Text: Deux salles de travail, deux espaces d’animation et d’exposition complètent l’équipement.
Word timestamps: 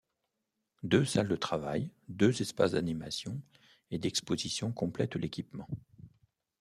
Deux 0.81 1.05
salles 1.05 1.27
de 1.27 1.35
travail, 1.35 1.91
deux 2.09 2.41
espaces 2.41 2.71
d’animation 2.71 3.39
et 3.91 3.99
d’exposition 3.99 4.71
complètent 4.71 5.15
l’équipement. 5.15 5.67